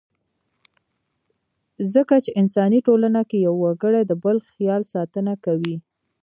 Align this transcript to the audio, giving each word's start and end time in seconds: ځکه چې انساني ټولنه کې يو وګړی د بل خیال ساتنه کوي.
ځکه 1.93 2.15
چې 2.23 2.31
انساني 2.41 2.79
ټولنه 2.87 3.21
کې 3.29 3.37
يو 3.47 3.53
وګړی 3.63 4.01
د 4.05 4.11
بل 4.23 4.37
خیال 4.49 4.81
ساتنه 4.93 5.33
کوي. 5.45 5.75